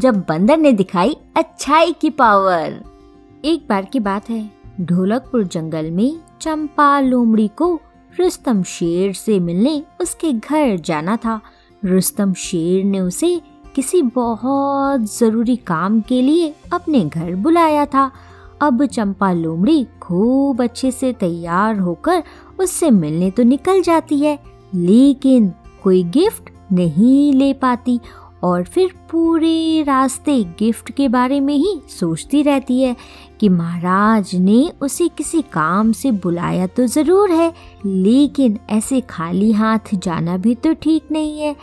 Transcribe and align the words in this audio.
जब 0.00 0.18
बंदर 0.28 0.56
ने 0.56 0.72
दिखाई 0.72 1.16
अच्छाई 1.36 1.92
की 1.92 2.10
पावर। 2.10 2.80
एक 3.44 3.66
बार 3.68 3.84
की 3.84 4.00
बात 4.00 4.28
है, 4.30 4.50
ढोलकपुर 4.80 5.42
जंगल 5.44 5.90
में 5.90 6.20
चंपा 6.40 7.00
लोमड़ी 7.00 7.46
को 7.48 7.74
रुस्तम 8.12 8.62
शेर 8.62 9.12
से 9.12 9.38
मिलने 9.40 9.82
उसके 10.00 10.32
घर 10.32 10.76
जाना 10.76 11.16
था। 11.16 11.40
रुस्तम 11.82 12.32
शेर 12.34 12.84
ने 12.84 13.00
उसे 13.00 13.40
किसी 13.74 14.02
बहुत 14.14 15.00
ज़रूरी 15.18 15.56
काम 15.56 16.00
के 16.00 16.20
लिए 16.22 16.54
अपने 16.72 17.04
घर 17.04 17.34
बुलाया 17.36 17.84
था। 17.86 18.10
अब 18.62 18.84
चंपा 18.86 19.32
लोमड़ी 19.32 19.84
खूब 20.02 20.62
अच्छे 20.62 20.90
से 20.90 21.12
तैयार 21.12 21.78
होकर 21.78 22.22
उससे 22.60 22.90
मिलने 22.92 23.30
तो 23.30 23.42
निकल 23.42 23.82
जाती 23.82 24.18
है, 24.18 24.38
लेकिन 24.74 25.52
कोई 25.82 26.02
गिफ्ट 26.04 26.50
नहीं 26.72 27.32
ले 27.32 27.52
पाती 27.52 27.98
और 28.42 28.62
फिर 28.64 28.92
पूरे 29.10 29.82
रास्ते 29.82 30.42
गिफ्ट 30.58 30.90
के 30.90 31.08
बारे 31.08 31.40
में 31.40 31.54
ही 31.54 31.80
सोचती 31.90 32.42
रहती 32.42 32.80
है 32.82 32.94
कि 33.40 33.48
महाराज 33.48 34.34
ने 34.34 34.62
उसे 34.82 35.08
किसी 35.08 35.42
काम 35.52 35.92
से 35.92 36.10
बुलाया 36.12 36.66
तो 36.66 36.86
ज़रूर 36.86 37.30
है, 37.30 37.52
लेकिन 37.86 38.58
ऐसे 38.70 39.00
खाली 39.00 39.50
हाथ 39.52 39.94
जाना 39.94 40.36
भी 40.36 40.54
तो 40.54 40.72
ठीक 40.74 41.12
नहीं 41.12 41.38
है। 41.38 41.54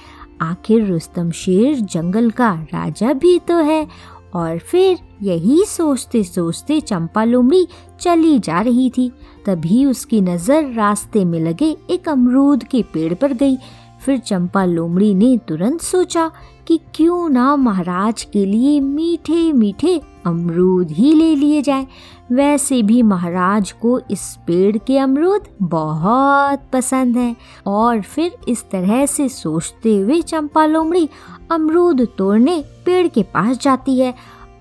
आखिर 0.42 0.86
रुस्तम 0.86 1.31
शेर 1.31 1.80
जंगल 1.81 2.30
का 2.31 2.53
राजा 2.73 3.14
भी 3.14 3.38
तो 3.39 3.56
है 3.56 3.88
और 4.36 4.58
फिर 4.62 4.97
यही 5.23 5.64
सोचते 5.66 6.23
सोचते 6.23 6.80
चंपा 6.81 7.23
लोमड़ी 7.23 7.67
चली 8.02 8.38
जा 8.39 8.62
रही 8.62 8.89
थी। 8.89 9.12
तभी 9.45 9.84
उसकी 9.86 10.22
नज़र 10.22 10.72
रास्ते 10.73 11.23
में 11.25 11.39
लगे 11.39 11.75
एक 11.89 12.09
अमरूद 12.09 12.64
के 12.64 12.81
पेड़ 12.94 13.14
पर 13.14 13.34
गई। 13.34 13.58
फिर 14.06 14.17
चंपा 14.17 14.64
लोमड़ी 14.66 15.14
ने 15.14 15.38
तुरंत 15.48 15.81
सोचा 15.81 16.31
कि 16.67 16.80
क्यों 16.95 17.30
ना 17.30 17.56
महाराज 17.56 18.23
के 18.23 18.45
लिए 18.45 18.80
मीठे 18.80 19.52
मीठे 19.53 20.00
अमरूद 20.26 20.92
ही 20.92 21.14
ले 21.14 21.34
लिए 21.36 21.62
जाए। 21.62 21.88
वैसे 22.31 22.81
भी 22.81 23.02
महाराज 23.02 23.72
को 23.72 24.00
इस 24.12 24.23
पेड़ 24.48 24.78
के 24.78 24.98
अमरूद 24.98 25.48
बहुत 25.62 26.62
पसंद 26.73 27.18
है। 27.18 27.36
और 27.68 28.02
फिर 28.02 28.36
इस 28.48 28.64
तरह 28.72 29.06
से 29.06 29.30
सोचते 29.30 29.98
हुए 30.00 30.22
चंपा 30.22 30.66
लोमड़ी 30.66 31.09
अमरूद 31.52 32.08
तोड़ने 32.18 32.64
पेड़ 32.86 33.08
के 33.08 33.23
पास 33.23 33.58
जाती 33.58 34.00
है। 34.00 34.14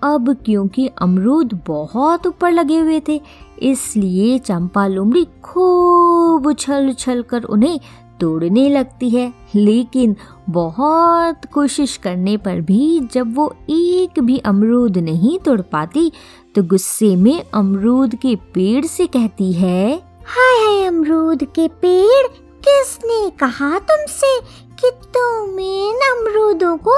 अब 0.03 0.35
क्योंकि 0.45 0.87
अमरूद 1.03 1.61
बहुत 1.67 2.27
ऊपर 2.27 2.53
लगे 2.53 2.79
हुए 2.79 3.01
थे, 3.09 3.21
इसलिए 3.63 4.39
चंपा 4.39 4.87
लोमड़ी 4.87 5.27
खूब 5.43 6.47
उछल 6.47 6.89
उछल 6.89 7.23
कर 7.23 7.43
उन्हें 7.43 7.79
तोड़ने 8.21 8.69
लगती 8.71 9.11
है। 9.11 9.33
लेकिन 9.55 10.17
बहुत 10.51 11.45
कोशिश 11.55 11.97
करने 11.97 12.37
पर 12.37 12.61
भी 12.61 13.01
जब 13.13 13.35
वो 13.37 13.47
एक 13.71 14.21
भी 14.21 14.39
अमरूद 14.47 14.99
नहीं 14.99 15.39
तोड़ 15.39 15.61
पाती 15.63 16.11
तो 16.55 16.63
गुस्से 16.63 17.15
में 17.17 17.45
अमरूद 17.55 18.15
के 18.15 18.35
पेड़ 18.55 18.85
से 18.87 19.07
कहती 19.07 19.53
है, 19.53 19.95
हाय 20.27 20.59
हाय 20.59 20.85
अमरूद 20.85 21.45
के 21.55 21.69
पेड़, 21.83 22.27
किसने 22.65 23.29
कहा 23.31 23.79
तुमसे 23.81 24.39
कि 24.81 24.91
तुम 25.15 25.61
इन 25.61 26.01
अमरूदों 26.07 26.77
को 26.79 26.97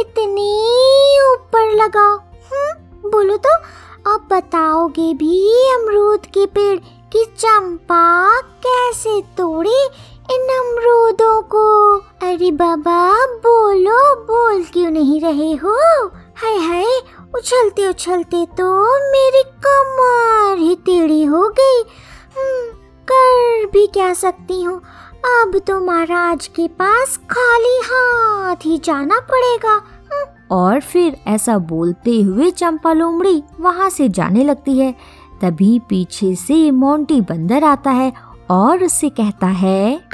इतने 0.00 0.50
ऊपर 1.24 1.74
लगाओ? 1.74 2.16
हम्म 2.50 3.10
बोलो 3.10 3.36
तो 3.36 3.54
अब 4.06 4.28
बताओगे 4.30 5.12
भी 5.14 5.40
अमरूद 5.70 6.26
के 6.26 6.46
पेड़ 6.46 6.78
कि 7.12 7.24
चंपा 7.38 8.40
कैसे 8.66 9.20
तोड़े 9.36 9.80
इन 10.30 10.40
अमरूदों 10.40 11.42
को। 11.42 11.96
अरे 11.98 12.50
बाबा 12.50 13.26
बोलो 13.26 14.14
बोल 14.16 14.64
क्यों 14.64 14.90
नहीं 14.90 15.20
रहे 15.20 15.54
हो? 15.54 15.76
हाय 16.36 16.56
हाय 16.56 16.84
उछलते 17.34 17.88
उछलते 17.88 18.46
तो 18.46 18.82
मेरी 19.10 19.42
कमर 19.66 20.58
ही 20.58 20.74
टेढ़ी 20.74 21.24
हो 21.24 21.48
गई। 21.48 21.80
हम्म, 22.36 22.72
कर 23.12 23.66
भी 23.72 23.86
क्या 23.86 24.12
सकती 24.14 24.62
हूँ? 24.62 24.82
अब 25.24 25.58
तो 25.66 25.80
महाराज 25.80 26.46
के 26.46 26.68
पास 26.68 27.16
खाली 27.16 27.80
हाथ 27.84 28.56
ही 28.56 28.78
जाना 28.78 29.20
पड़ेगा। 29.20 29.72
हम्म। 29.72 30.56
और 30.56 30.80
फिर 30.80 31.16
ऐसा 31.26 31.58
बोलते 31.58 32.20
हुए 32.20 32.50
चंपा 32.50 32.92
लोमड़ी 32.92 33.42
वहाँ 33.60 33.90
से 33.90 34.08
जाने 34.08 34.44
लगती 34.44 34.78
है। 34.78 34.94
तभी 35.42 35.78
पीछे 35.78 36.34
से 36.34 36.70
मोंटी 36.70 37.20
बंदर 37.20 37.64
आता 37.64 37.90
है 37.90 38.12
और 38.50 38.84
उससे 38.84 39.08
कहता 39.08 39.46
है 39.46 40.08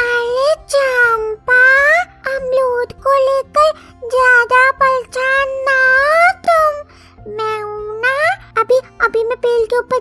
को 2.92 3.12
लेकर 3.12 3.72
ज़्यादा 4.08 4.70
परेशान 4.70 5.48
ना 5.48 5.78
तुम। 6.32 6.94
मैं 7.32 7.64
ना, 8.00 8.34
अभी 8.60 8.78
अभी 9.06 9.24
मैं 9.24 9.36
के 9.66 9.78
ऊपर 9.78 9.98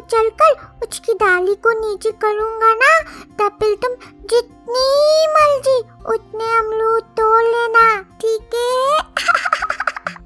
उसकी 0.83 1.13
डाली 1.13 1.55
को 1.55 1.71
नीचे 1.71 2.11
करूँगा 2.11 2.73
ना, 2.73 2.99
तब 3.23 3.57
तुम 3.63 3.95
जितनी 4.29 5.27
मर्ज़ी 5.27 5.79
उतने 6.13 6.61
तोड़ 6.99 7.43
लेना, 7.43 8.01
ठीक 8.01 8.49
है? 8.55 8.97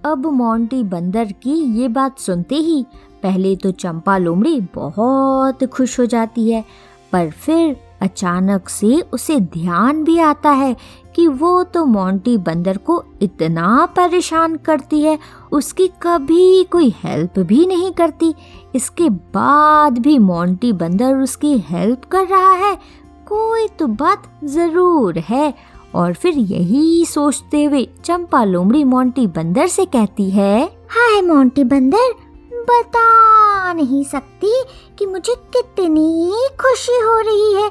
अब 0.12 0.26
मोंटी 0.26 0.84
बंदर 0.84 1.26
की 1.26 1.82
ये 1.82 1.88
बात 1.88 2.20
सुनते 2.20 2.56
ही, 2.56 2.86
पहले 3.24 3.56
तो 3.56 3.72
चंपा 3.72 4.18
लोमड़ी 4.18 4.62
बहुत 4.62 5.64
खुश 5.64 6.00
हो 6.00 6.06
जाती 6.06 6.52
है, 6.52 6.66
पर 7.12 7.32
फिर 7.32 7.87
अचानक 8.02 8.69
से 8.69 9.00
उसे 9.13 9.40
ध्यान 9.40 10.03
भी 10.03 10.18
आता 10.19 10.50
है 10.52 10.75
कि 11.16 11.28
वो 11.28 11.63
तो 11.63 11.85
मोंटी 11.85 12.35
बंदर 12.38 12.78
को 12.80 13.03
इतना 13.22 13.85
परेशान 13.96 14.56
करती 14.56 15.02
है, 15.02 15.18
उसकी 15.52 15.88
कभी 16.02 16.63
कोई 16.63 16.94
हेल्प 17.03 17.40
भी 17.40 17.66
नहीं 17.68 17.91
करती। 17.91 18.34
इसके 18.75 19.09
बाद 19.09 19.97
भी 20.00 20.18
मोंटी 20.19 20.72
बंदर 20.74 21.16
उसकी 21.16 21.58
हेल्प 21.69 22.06
कर 22.06 22.28
रहा 22.28 22.52
है, 22.56 22.75
कोई 23.28 23.68
तो 23.69 23.88
बात 23.88 24.29
ज़रूर 24.46 25.19
है। 25.19 25.53
और 25.96 26.14
फिर 26.14 26.34
यही 26.34 27.06
सोचते 27.06 27.64
हुए 27.64 27.88
चंपा 28.06 28.44
लोमड़ी 28.44 28.84
मोंटी 28.84 29.28
बंदर 29.28 29.68
से 29.68 29.85
कहती 29.85 30.29
है, 30.29 30.64
हाय 30.90 31.22
मोंटी 31.22 31.64
बंदर, 31.64 32.14
बता 32.62 33.74
नहीं 33.74 34.03
सकती 34.03 34.52
कि 35.00 35.06
मुझे 35.06 35.35
कितनी 35.53 36.31
खुशी 36.59 37.00
हो 37.02 37.18
रही 37.19 37.53
है। 37.53 37.69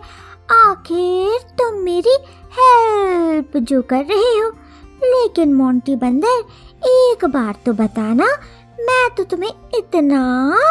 आखिर 0.87 1.39
तुम 1.59 1.79
मेरी 1.83 2.17
हेल्प 2.53 3.57
जो 3.57 3.83
कर 3.83 4.05
रहे 4.05 4.39
हो। 4.39 4.51
लेकिन 5.05 5.55
मोंटी 5.55 5.97
बंदर, 5.97 6.45
एक 6.85 7.25
बार 7.25 7.55
तो 7.67 7.73
बताना, 7.73 8.27
मैं 8.81 9.09
तो 9.15 9.25
तुम्हें 9.25 9.51
इतना 9.79 10.21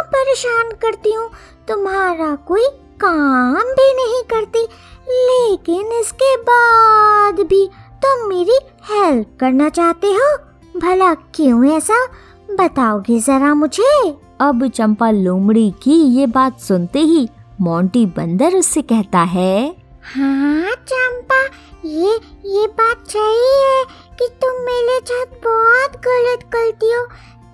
परेशान 0.03 0.71
करती 0.71 1.13
हूँ। 1.13 1.29
तुम्हारा 1.67 2.35
कोई 2.35 2.67
काम 3.03 3.55
भी 3.55 3.93
नहीं 3.93 4.23
करती, 4.23 4.63
लेकिन 5.09 5.91
इसके 5.91 6.35
बाद 6.37 7.45
भी 7.47 7.69
तुम 8.05 8.27
मेरी 8.29 8.59
हेल्प 8.91 9.37
करना 9.39 9.69
चाहते 9.69 10.07
हो। 10.07 10.35
भला 10.79 11.13
क्यों 11.13 11.65
ऐसा? 11.65 12.05
बताओगे 12.51 13.19
जरा 13.19 13.53
मुझे। 13.53 14.17
अब 14.41 14.67
चंपा 14.67 15.11
लोमड़ी 15.11 15.73
की 15.83 16.03
ये 16.19 16.27
बात 16.27 16.59
सुनते 16.59 16.99
ही 16.99 17.29
मोंटी 17.61 18.05
बंदर 18.05 18.55
उससे 18.55 18.81
कहता 18.81 19.19
है 19.19 19.84
हाँ 20.05 20.75
चंपा, 20.75 21.43
ये 21.85 22.15
ये 22.45 22.67
बात 22.67 23.07
सही 23.07 23.63
है 23.63 23.85
कि 24.19 24.27
तुम 24.41 24.61
मेरे 24.61 24.99
साथ 24.99 25.25
बहुत 25.25 25.91
गलत 26.07 26.43
करती 26.43 26.91
हो। 26.93 27.07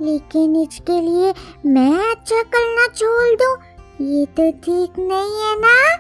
लेकिन 0.06 0.56
इसके 0.56 1.01
लिए 1.01 1.33
मैं 1.65 2.12
अच्छा 2.12 2.44
करना 2.44 2.88
छोड़ 2.88 3.36
दूँ? 3.36 3.57
ये 4.07 4.25
तो 4.25 4.51
ठीक 4.51 5.00
नहीं 5.00 5.42
है 5.42 5.59
ना? 5.59 5.98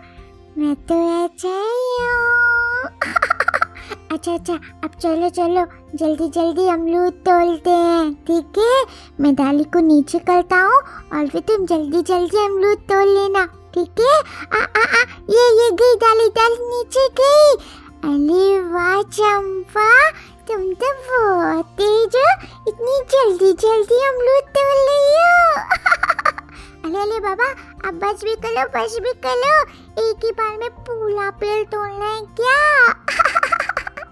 मैं 0.57 0.75
तो 0.75 1.23
अच्छा 1.25 1.49
ही 1.49 2.05
हूँ। 2.05 2.83
अच्छा 4.11 4.33
अच्छा 4.33 4.53
अब 4.83 4.91
चलो 4.99 5.29
चलो, 5.29 5.65
जल्दी 5.95 6.29
जल्दी 6.29 6.67
अमरूद 6.67 7.13
तोलते 7.13 7.69
हैं, 7.69 8.13
ठीक 8.13 8.57
है? 8.57 8.85
मैं 9.19 9.35
डाली 9.35 9.63
को 9.63 9.79
नीचे 9.79 10.19
करता 10.19 10.55
हूँ 10.57 10.81
और 11.13 11.27
फिर 11.27 11.41
तुम 11.41 11.65
जल्दी 11.65 12.01
जल्दी 12.01 12.45
अमरूद 12.45 12.77
तोल 12.77 13.07
लेना। 13.07 13.47
ठीक 13.73 13.95
है? 13.99 14.19
आ 14.59 14.63
आ 14.63 14.83
आ, 14.83 15.01
ये 15.29 15.63
ये 15.63 15.71
गई 15.71 15.95
डाली 15.95 16.29
डाली 16.29 16.57
नीचे 16.59 17.07
गई। 17.07 17.63
अरे 18.03 18.59
वाह, 18.61 19.01
चंपा, 19.01 20.09
तुम 20.47 20.73
तो 20.73 20.93
बहुत 20.93 21.65
तेज 21.65 22.15
हो। 22.15 22.47
इतनी 22.67 22.99
जल्दी 23.13 23.53
जल्दी 23.53 24.07
अमरूद 24.07 24.43
तोड़ 24.57 24.79
रही 24.89 25.15
हो। 25.21 25.61
अरे 26.85 27.11
अरे 27.11 27.19
बाबा 27.19 27.45
अब 27.87 27.93
बस 27.93 28.23
भी 28.23 28.35
कर 28.35 28.49
लो 28.49 28.67
बस 28.67 28.97
भी 29.01 29.13
कर। 29.13 29.35
लो 29.35 29.61
एक 30.09 30.25
ही 30.25 30.31
बार 30.31 30.57
में 30.57 30.69
पूरा 30.69 31.29
पेड़ 31.29 31.63
तोड़ना 31.63 32.05
है 32.05 32.21
क्या? 32.21 32.89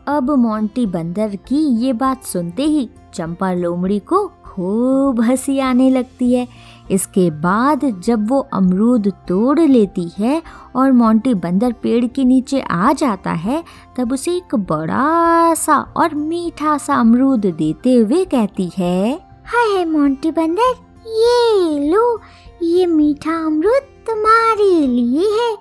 अब 0.18 0.32
मोंटी 0.32 0.86
बंदर 0.86 1.28
की 1.28 1.86
ये 1.86 1.94
बात 1.94 2.24
सुनते 2.24 2.64
ही 2.64 2.90
चंपा 3.14 3.54
लोमड़ी 3.54 4.00
को 4.00 4.28
खूब 4.28 5.22
हँसी 5.22 5.60
आने 5.60 5.90
लगती 5.90 6.34
है। 6.34 6.48
इसके 6.92 7.30
बाद 7.42 7.86
जब 8.06 8.28
वो 8.30 8.40
अमरूद 8.54 9.08
तोड़ 9.28 9.60
लेती 9.60 10.08
है 10.18 10.42
और 10.76 10.92
मोंटी 10.92 11.34
बंदर 11.36 11.74
पेड़ 11.74 12.06
के 12.06 12.24
नीचे 12.26 12.62
आ 12.62 12.92
जाता 12.94 13.32
है, 13.34 13.64
तब 13.98 14.14
उसे 14.14 14.32
एक 14.32 14.56
बड़ा 14.70 15.54
सा 15.56 15.78
और 15.98 16.16
मीठा 16.16 16.78
सा 16.78 16.96
अमरूद 16.96 17.46
देते 17.48 17.96
हुए 17.96 18.24
कहती 18.26 18.70
है, 18.78 19.14
हाय 19.46 19.86
मोंटी 19.86 20.32
बंदर, 20.32 20.74
ये 21.08 21.90
लो, 21.90 22.20
ये 22.64 22.86
मीठा 22.86 23.36
अमरूद 23.46 23.88
तुम्हारे 24.08 24.72
लिए 24.88 25.30
है। 25.34 25.54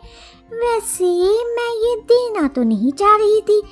वैसे 0.52 1.04
मैं 1.46 1.70
ये 1.78 1.94
देना 2.02 2.46
तो 2.48 2.62
नहीं 2.62 2.92
चाह 2.92 3.16
रही 3.16 3.40
थी 3.40 3.62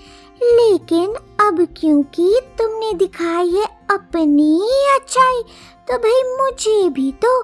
लेकिन 0.43 1.15
अब 1.47 1.69
क्योंकि 1.81 2.41
तुमने 2.59 2.93
दिखाई 2.93 3.51
है 3.51 3.65
अपनी 3.91 4.61
अच्छाई 4.95 5.43
तो 5.89 5.99
भाई 5.99 6.37
मुझे 6.37 6.89
भी 6.89 7.13
तो 7.13 7.41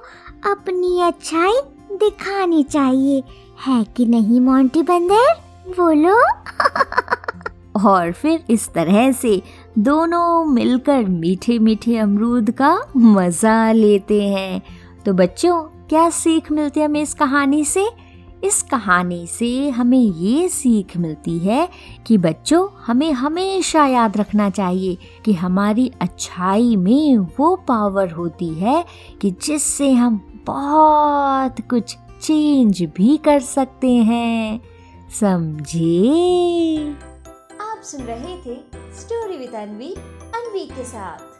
अपनी 0.51 1.01
अच्छाई 1.01 1.61
दिखानी 1.91 2.63
चाहिए। 2.63 3.23
है 3.65 3.83
कि 3.83 4.05
नहीं, 4.05 4.41
मोंटी 4.41 4.81
बंदर? 4.81 5.33
बोलो। 5.69 6.15
और 7.87 8.11
फिर 8.11 8.45
इस 8.49 8.73
तरह 8.73 9.11
से 9.11 9.41
दोनों 9.79 10.45
मिलकर 10.45 11.03
मीठे 11.03 11.59
मीठे 11.59 11.97
अमरूद 11.97 12.51
का 12.51 12.81
मज़ा 12.97 13.71
लेते 13.71 14.23
हैं। 14.23 14.63
तो 15.05 15.13
बच्चों, 15.13 15.61
क्या 15.61 16.09
सीख 16.09 16.51
मिलती 16.51 16.79
है 16.79 16.85
हमें 16.85 17.01
इस 17.01 17.13
कहानी 17.13 17.65
से? 17.65 17.89
इस 18.43 18.61
कहानी 18.61 19.27
से 19.27 19.69
हमें 19.69 19.97
ये 19.97 20.49
सीख 20.49 20.97
मिलती 20.97 21.39
है 21.39 21.69
कि 22.07 22.17
बच्चों, 22.17 22.69
हमें 22.85 23.11
हमेशा 23.11 23.85
याद 23.85 24.17
रखना 24.17 24.49
चाहिए 24.49 24.97
कि 25.25 25.33
हमारी 25.33 25.91
अच्छाई 26.01 26.75
में 26.75 27.17
वो 27.17 27.55
पावर 27.55 28.11
होती 28.11 28.53
है 28.53 28.85
कि 29.21 29.31
जिससे 29.31 29.91
हम 29.91 30.43
बहुत 30.45 31.55
कुछ 31.69 31.95
चेंज 32.21 32.83
भी 32.83 33.17
कर 33.17 33.39
सकते 33.39 33.91
हैं। 33.91 34.61
समझे? 35.19 36.09
आप 37.61 37.81
सुन 37.83 38.01
रहे 38.01 38.37
थे 38.37 38.55
स्टोरी 38.99 39.37
विद 39.37 39.55
अनवी 39.55 39.93
अनवी 40.35 40.65
के 40.65 40.83
साथ। 40.83 41.32